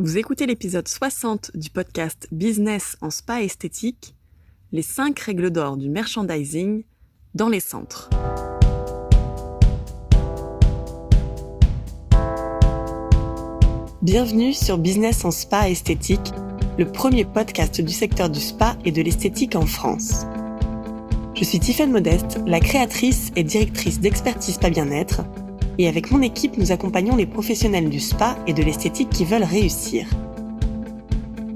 [0.00, 4.14] Vous écoutez l'épisode 60 du podcast Business en spa esthétique,
[4.70, 6.84] les 5 règles d'or du merchandising
[7.34, 8.08] dans les centres.
[14.00, 16.30] Bienvenue sur Business en spa esthétique,
[16.78, 20.26] le premier podcast du secteur du spa et de l'esthétique en France.
[21.34, 25.22] Je suis Tiffaine Modeste, la créatrice et directrice d'Expertise Spa Bien-être,
[25.78, 29.44] et avec mon équipe, nous accompagnons les professionnels du spa et de l'esthétique qui veulent
[29.44, 30.06] réussir.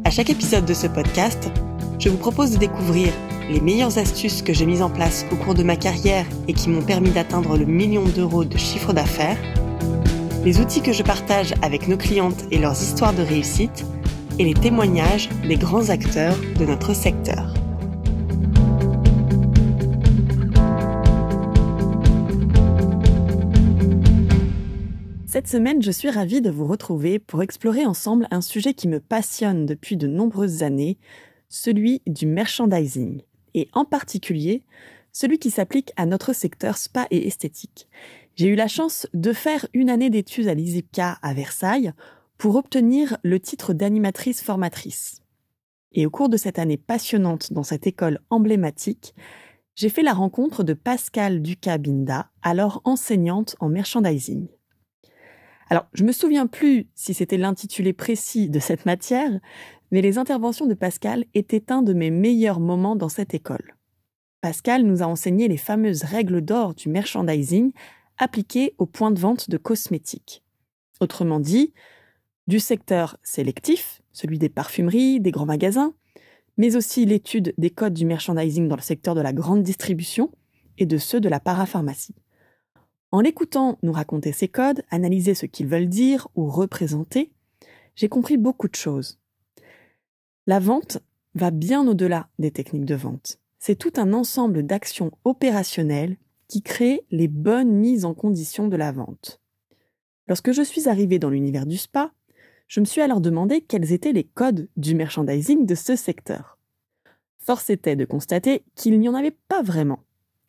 [0.04, 1.50] À chaque épisode de ce podcast,
[1.98, 3.12] je vous propose de découvrir
[3.50, 6.68] les meilleures astuces que j'ai mises en place au cours de ma carrière et qui
[6.68, 9.38] m'ont permis d'atteindre le million d'euros de chiffre d'affaires,
[10.44, 13.84] les outils que je partage avec nos clientes et leurs histoires de réussite,
[14.38, 17.52] et les témoignages des grands acteurs de notre secteur.
[25.32, 29.00] Cette semaine, je suis ravie de vous retrouver pour explorer ensemble un sujet qui me
[29.00, 30.98] passionne depuis de nombreuses années,
[31.48, 33.22] celui du merchandising,
[33.54, 34.62] et en particulier
[35.10, 37.88] celui qui s'applique à notre secteur spa et esthétique.
[38.36, 41.94] J'ai eu la chance de faire une année d'études à l'ISIPCA à Versailles
[42.36, 45.22] pour obtenir le titre d'animatrice formatrice.
[45.92, 49.14] Et au cours de cette année passionnante dans cette école emblématique,
[49.76, 54.48] j'ai fait la rencontre de Pascal Ducas-Binda, alors enseignante en merchandising.
[55.72, 59.40] Alors, je me souviens plus si c'était l'intitulé précis de cette matière,
[59.90, 63.74] mais les interventions de Pascal étaient un de mes meilleurs moments dans cette école.
[64.42, 67.72] Pascal nous a enseigné les fameuses règles d'or du merchandising
[68.18, 70.44] appliquées aux points de vente de cosmétiques.
[71.00, 71.72] Autrement dit,
[72.46, 75.94] du secteur sélectif, celui des parfumeries, des grands magasins,
[76.58, 80.32] mais aussi l'étude des codes du merchandising dans le secteur de la grande distribution
[80.76, 82.14] et de ceux de la parapharmacie.
[83.12, 87.30] En l'écoutant nous raconter ces codes, analyser ce qu'ils veulent dire ou représenter,
[87.94, 89.20] j'ai compris beaucoup de choses.
[90.46, 90.98] La vente
[91.34, 93.38] va bien au-delà des techniques de vente.
[93.58, 96.16] C'est tout un ensemble d'actions opérationnelles
[96.48, 99.40] qui créent les bonnes mises en condition de la vente.
[100.26, 102.12] Lorsque je suis arrivée dans l'univers du spa,
[102.66, 106.58] je me suis alors demandé quels étaient les codes du merchandising de ce secteur.
[107.38, 110.02] Force était de constater qu'il n'y en avait pas vraiment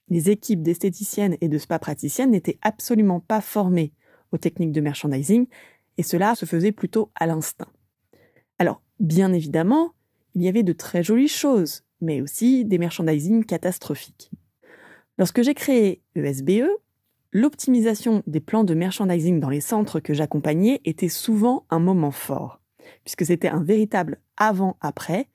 [0.09, 3.93] les équipes d'esthéticiennes et de spa praticiennes n'étaient absolument pas formées
[4.31, 5.47] aux techniques de merchandising,
[5.97, 7.71] et cela se faisait plutôt à l'instinct.
[8.59, 9.93] Alors, bien évidemment,
[10.35, 14.31] il y avait de très jolies choses, mais aussi des merchandising catastrophiques.
[15.17, 16.77] Lorsque j'ai créé ESBE, e,
[17.31, 22.59] l'optimisation des plans de merchandising dans les centres que j'accompagnais était souvent un moment fort,
[23.03, 25.27] puisque c'était un véritable avant-après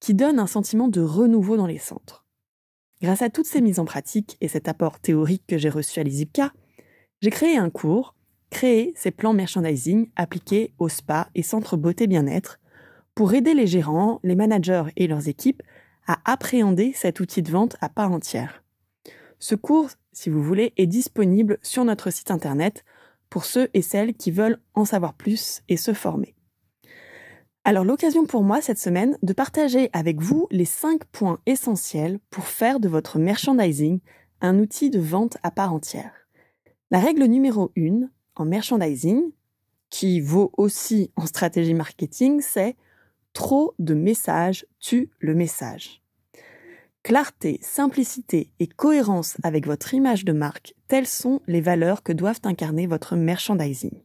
[0.00, 2.24] qui donne un sentiment de renouveau dans les centres.
[3.02, 6.02] Grâce à toutes ces mises en pratique et cet apport théorique que j'ai reçu à
[6.02, 6.52] l'ISIPCA,
[7.22, 8.14] j'ai créé un cours,
[8.50, 12.60] créé ces plans merchandising appliqués aux spas et centres beauté bien-être
[13.14, 15.62] pour aider les gérants, les managers et leurs équipes
[16.06, 18.62] à appréhender cet outil de vente à part entière.
[19.38, 22.84] Ce cours, si vous voulez, est disponible sur notre site internet
[23.30, 26.34] pour ceux et celles qui veulent en savoir plus et se former.
[27.62, 32.44] Alors l'occasion pour moi cette semaine de partager avec vous les 5 points essentiels pour
[32.44, 34.00] faire de votre merchandising
[34.40, 36.12] un outil de vente à part entière.
[36.90, 39.30] La règle numéro 1 en merchandising,
[39.90, 42.76] qui vaut aussi en stratégie marketing, c'est
[43.34, 46.02] trop de messages tue le message.
[47.02, 52.40] Clarté, simplicité et cohérence avec votre image de marque, telles sont les valeurs que doivent
[52.44, 54.02] incarner votre merchandising.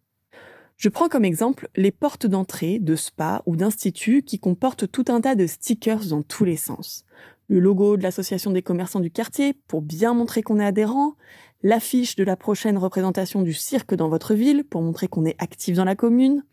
[0.77, 5.21] Je prends comme exemple les portes d'entrée de spa ou d'instituts qui comportent tout un
[5.21, 7.05] tas de stickers dans tous les sens.
[7.47, 11.15] Le logo de l'association des commerçants du quartier pour bien montrer qu'on est adhérent,
[11.63, 15.77] l'affiche de la prochaine représentation du cirque dans votre ville pour montrer qu'on est actif
[15.77, 16.43] dans la commune,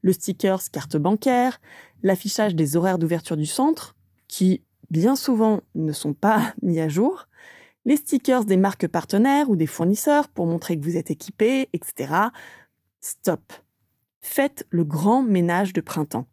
[0.00, 1.60] le stickers carte bancaire,
[2.02, 3.94] l'affichage des horaires d'ouverture du centre,
[4.26, 7.28] qui bien souvent ne sont pas mis à jour,
[7.84, 12.14] les stickers des marques partenaires ou des fournisseurs pour montrer que vous êtes équipé, etc.
[13.00, 13.40] Stop.
[14.28, 16.26] Faites le grand ménage de printemps.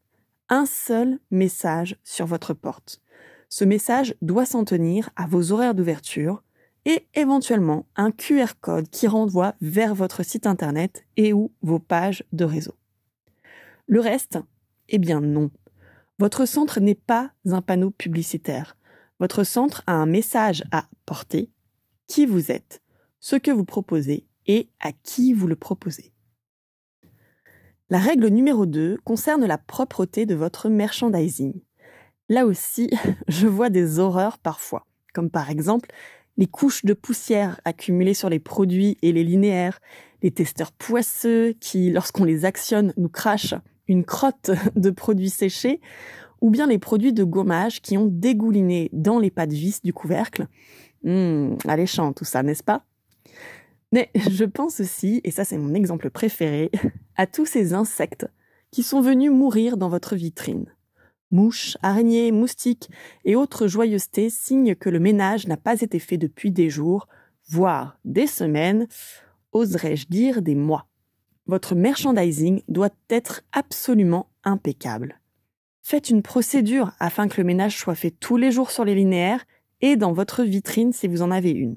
[0.49, 3.01] Un seul message sur votre porte.
[3.49, 6.43] Ce message doit s'en tenir à vos horaires d'ouverture
[6.85, 12.25] et éventuellement un QR code qui renvoie vers votre site internet et ou vos pages
[12.33, 12.73] de réseau.
[13.87, 14.39] Le reste,
[14.89, 15.51] eh bien non.
[16.19, 18.75] Votre centre n'est pas un panneau publicitaire.
[19.19, 21.51] Votre centre a un message à porter,
[22.07, 22.81] qui vous êtes,
[23.19, 26.12] ce que vous proposez et à qui vous le proposez.
[27.93, 31.53] La règle numéro 2 concerne la propreté de votre merchandising.
[32.27, 32.89] Là aussi,
[33.27, 35.91] je vois des horreurs parfois, comme par exemple
[36.35, 39.79] les couches de poussière accumulées sur les produits et les linéaires,
[40.23, 43.53] les testeurs poisseux qui, lorsqu'on les actionne, nous crachent
[43.87, 45.79] une crotte de produits séchés
[46.41, 50.47] ou bien les produits de gommage qui ont dégouliné dans les pattes vis du couvercle.
[51.05, 52.85] Hum, alléchant tout ça, n'est-ce pas?
[53.93, 56.71] Mais je pense aussi, et ça c'est mon exemple préféré,
[57.15, 58.25] à tous ces insectes
[58.71, 60.65] qui sont venus mourir dans votre vitrine.
[61.29, 62.89] Mouches, araignées, moustiques
[63.23, 67.07] et autres joyeusetés signent que le ménage n'a pas été fait depuis des jours,
[67.47, 68.87] voire des semaines,
[69.51, 70.87] oserais-je dire des mois.
[71.45, 75.19] Votre merchandising doit être absolument impeccable.
[75.83, 79.45] Faites une procédure afin que le ménage soit fait tous les jours sur les linéaires
[79.81, 81.75] et dans votre vitrine si vous en avez une.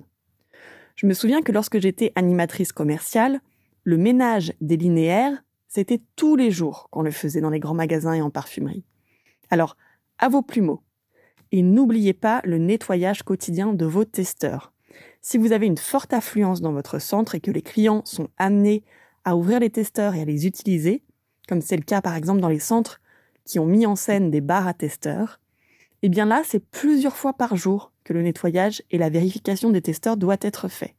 [0.97, 3.41] Je me souviens que lorsque j'étais animatrice commerciale,
[3.85, 8.15] le ménage des linéaires, c'était tous les jours qu'on le faisait dans les grands magasins
[8.15, 8.85] et en parfumerie.
[9.51, 9.77] Alors,
[10.19, 10.83] à vos plumeaux.
[11.53, 14.73] Et n'oubliez pas le nettoyage quotidien de vos testeurs.
[15.21, 18.83] Si vous avez une forte affluence dans votre centre et que les clients sont amenés
[19.25, 21.03] à ouvrir les testeurs et à les utiliser,
[21.47, 23.01] comme c'est le cas par exemple dans les centres
[23.45, 25.41] qui ont mis en scène des bars à testeurs,
[26.07, 29.83] eh bien là, c'est plusieurs fois par jour que le nettoyage et la vérification des
[29.83, 30.95] testeurs doivent être faits.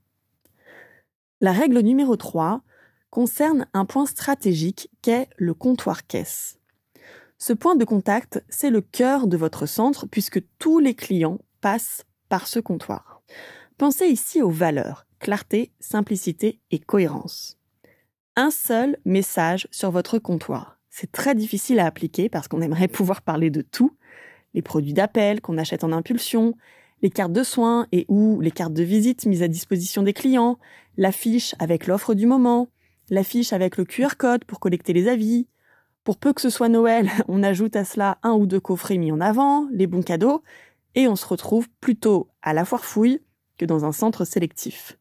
[1.39, 2.61] La règle numéro 3
[3.09, 6.59] concerne un point stratégique qu'est le comptoir caisse.
[7.37, 12.03] Ce point de contact, c'est le cœur de votre centre puisque tous les clients passent
[12.27, 13.21] par ce comptoir.
[13.77, 17.57] Pensez ici aux valeurs, clarté, simplicité et cohérence.
[18.35, 20.81] Un seul message sur votre comptoir.
[20.89, 23.95] C'est très difficile à appliquer parce qu'on aimerait pouvoir parler de tout.
[24.57, 26.55] Les produits d'appel qu'on achète en impulsion,
[27.03, 30.57] les cartes de soins et ou les cartes de visite mises à disposition des clients,
[30.97, 32.67] l'affiche avec l'offre du moment,
[33.11, 35.45] l'affiche avec le QR code pour collecter les avis,
[36.03, 39.11] pour peu que ce soit Noël, on ajoute à cela un ou deux coffrets mis
[39.11, 40.41] en avant, les bons cadeaux,
[40.95, 43.21] et on se retrouve plutôt à la foire fouille
[43.59, 44.97] que dans un centre sélectif.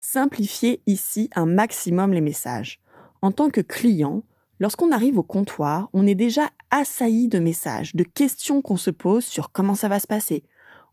[0.00, 2.80] Simplifiez ici un maximum les messages.
[3.20, 4.22] En tant que client,
[4.58, 9.24] lorsqu'on arrive au comptoir, on est déjà assailli de messages, de questions qu'on se pose
[9.24, 10.44] sur comment ça va se passer,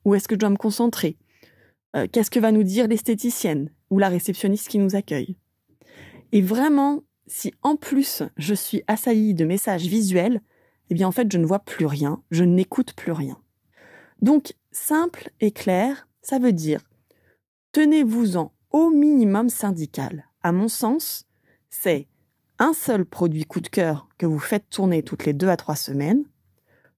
[0.04, 1.18] où est-ce que je dois me concentrer,
[1.96, 5.38] euh, qu'est-ce que va nous dire l'esthéticienne ou la réceptionniste qui nous accueille?
[6.32, 10.42] Et vraiment, si en plus je suis assailli de messages visuels,
[10.90, 13.38] eh bien en fait je ne vois plus rien, je n'écoute plus rien.
[14.22, 16.82] Donc simple et clair, ça veut dire
[17.72, 20.26] tenez-vous-en au minimum syndical.
[20.44, 21.28] À mon sens,
[21.70, 22.08] c'est
[22.60, 25.75] un seul produit coup de cœur que vous faites tourner toutes les deux à trois
[25.75, 26.24] semaines,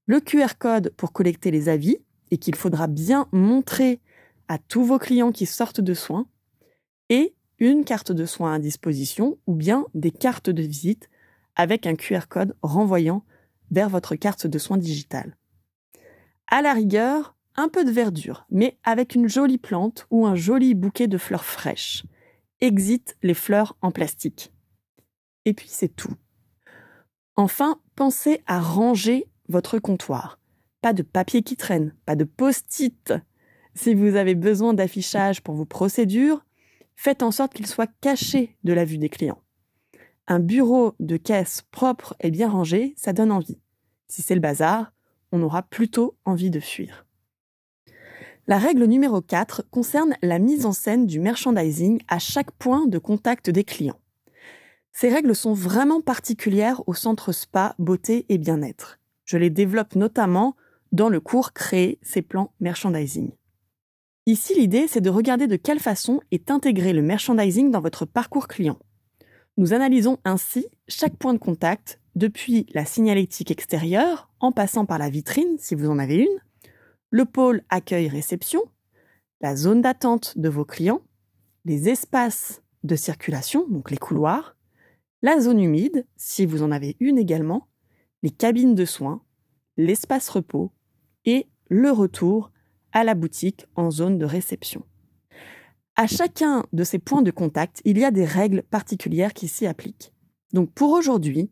[0.06, 1.98] le QR code pour collecter les avis
[2.32, 4.00] et qu'il faudra bien montrer
[4.48, 6.28] à tous vos clients qui sortent de soins,
[7.10, 11.10] et une carte de soins à disposition ou bien des cartes de visite
[11.56, 13.24] avec un QR code renvoyant
[13.72, 15.36] vers votre carte de soins digitale.
[16.48, 20.76] À la rigueur, un peu de verdure, mais avec une jolie plante ou un joli
[20.76, 22.04] bouquet de fleurs fraîches.
[22.62, 24.54] Exit les fleurs en plastique.
[25.48, 26.14] Et puis c'est tout.
[27.38, 30.42] Enfin, pensez à ranger votre comptoir.
[30.82, 33.14] Pas de papier qui traîne, pas de post-it.
[33.74, 36.44] Si vous avez besoin d'affichage pour vos procédures,
[36.98, 39.42] faites en sorte qu'il soit caché de la vue des clients.
[40.28, 43.62] Un bureau de caisse propre et bien rangé, ça donne envie.
[44.10, 44.92] Si c'est le bazar,
[45.32, 47.06] on aura plutôt envie de fuir.
[48.48, 52.98] La règle numéro 4 concerne la mise en scène du merchandising à chaque point de
[52.98, 54.02] contact des clients.
[55.00, 58.98] Ces règles sont vraiment particulières au centre spa, beauté et bien-être.
[59.26, 60.56] Je les développe notamment
[60.92, 63.30] dans le cours Créer ses plans merchandising.
[64.26, 68.48] Ici, l'idée, c'est de regarder de quelle façon est intégré le merchandising dans votre parcours
[68.48, 68.80] client.
[69.58, 75.12] Nous analysons ainsi chaque point de contact, depuis la signalétique extérieure, en passant par la
[75.12, 76.72] vitrine, si vous en avez une,
[77.12, 78.64] le pôle accueil-réception,
[79.42, 81.04] la zone d'attente de vos clients,
[81.66, 84.57] les espaces de circulation, donc les couloirs,
[85.22, 87.68] la zone humide, si vous en avez une également,
[88.24, 89.24] les cabines de soins,
[89.78, 90.72] l'espace repos
[91.26, 92.52] et le retour
[92.92, 94.84] à la boutique en zone de réception.
[95.96, 99.66] À chacun de ces points de contact, il y a des règles particulières qui s'y
[99.66, 100.14] appliquent.
[100.54, 101.52] Donc pour aujourd'hui,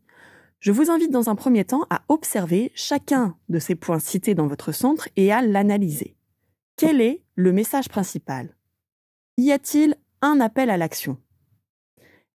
[0.60, 4.46] je vous invite dans un premier temps à observer chacun de ces points cités dans
[4.46, 6.16] votre centre et à l'analyser.
[6.76, 8.56] Quel est le message principal?
[9.36, 11.18] Y a-t-il un appel à l'action?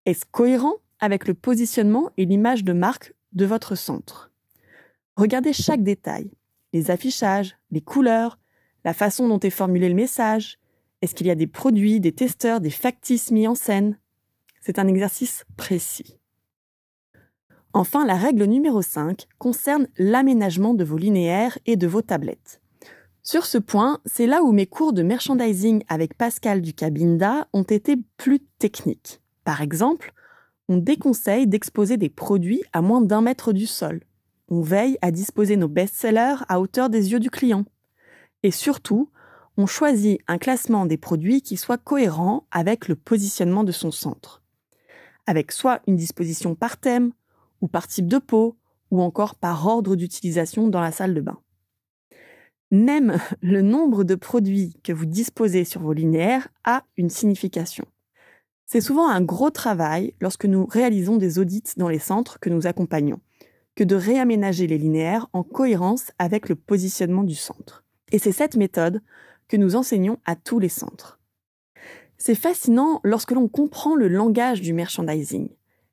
[0.05, 0.75] Est-ce cohérent?
[1.01, 4.31] Avec le positionnement et l'image de marque de votre centre
[5.17, 6.31] Regardez chaque détail,
[6.73, 8.39] les affichages, les couleurs,
[8.85, 10.57] la façon dont est formulé le message,
[11.01, 13.97] est-ce qu'il y a des produits, des testeurs, des factices mis en scène?
[14.61, 16.17] C'est un exercice précis.
[17.73, 22.61] Enfin, la règle numéro 5 concerne l'aménagement de vos linéaires et de vos tablettes.
[23.23, 27.63] Sur ce point, c'est là où mes cours de merchandising avec Pascal du Cabinda ont
[27.63, 29.21] été plus techniques.
[29.43, 30.13] Par exemple,
[30.73, 33.99] On déconseille d'exposer des produits à moins d'un mètre du sol.
[34.47, 37.65] On veille à disposer nos best-sellers à hauteur des yeux du client.
[38.41, 39.09] Et surtout,
[39.57, 44.43] on choisit un classement des produits qui soit cohérent avec le positionnement de son centre.
[45.27, 47.11] Avec soit une disposition par thème,
[47.59, 48.55] ou par type de peau,
[48.91, 51.39] ou encore par ordre d'utilisation dans la salle de bain.
[52.71, 57.85] Même le nombre de produits que vous disposez sur vos linéaires a une signification.
[58.71, 62.67] C'est souvent un gros travail lorsque nous réalisons des audits dans les centres que nous
[62.67, 63.19] accompagnons,
[63.75, 67.83] que de réaménager les linéaires en cohérence avec le positionnement du centre.
[68.13, 69.01] Et c'est cette méthode
[69.49, 71.19] que nous enseignons à tous les centres.
[72.17, 75.49] C'est fascinant lorsque l'on comprend le langage du merchandising.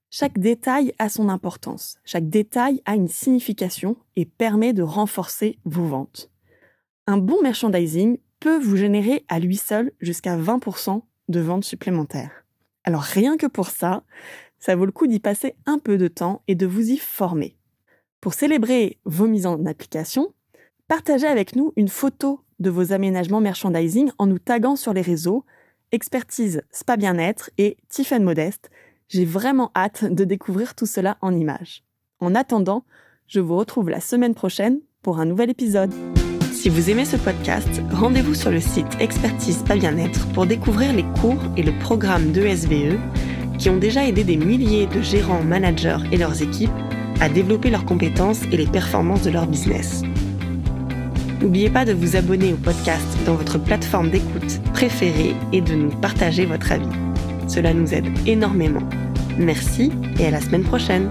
[0.09, 5.87] Chaque détail a son importance, chaque détail a une signification et permet de renforcer vos
[5.87, 6.31] ventes.
[7.09, 12.45] Un bon merchandising peut vous générer à lui seul jusqu'à 20% de ventes supplémentaires.
[12.89, 14.03] Alors rien que pour ça,
[14.59, 17.55] ça vaut le coup d'y passer un peu de temps et de vous y former.
[18.23, 20.33] Pour célébrer vos mises en application,
[20.87, 25.45] partagez avec nous une photo de vos aménagements merchandising en nous taguant sur les réseaux
[25.93, 28.71] Expertise Spa Bien-être et Tiffen Modeste
[29.09, 31.85] j'ai vraiment hâte de découvrir tout cela en images.
[32.21, 32.85] En attendant,
[33.27, 35.93] je vous retrouve la semaine prochaine pour un nouvel épisode.
[36.59, 41.05] Si vous aimez ce podcast, rendez-vous sur le site Expertise Pas Bien-être pour découvrir les
[41.21, 42.99] cours et le programme de SVE
[43.59, 46.73] qui ont déjà aidé des milliers de gérants, managers et leurs équipes
[47.21, 50.03] à développer leurs compétences et les performances de leur business.
[51.41, 55.91] N'oubliez pas de vous abonner au podcast dans votre plateforme d'écoute préférée et de nous
[55.91, 56.91] partager votre avis.
[57.47, 58.83] Cela nous aide énormément.
[59.39, 61.09] Merci et à la semaine prochaine.